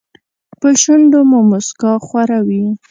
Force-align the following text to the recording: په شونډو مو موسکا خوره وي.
په 0.59 0.69
شونډو 0.81 1.19
مو 1.29 1.39
موسکا 1.49 1.91
خوره 2.05 2.39
وي. 2.47 2.65